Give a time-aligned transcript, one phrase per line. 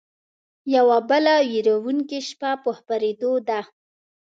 [0.75, 3.59] يوه بله وېرونکې شپه په خپرېدو ده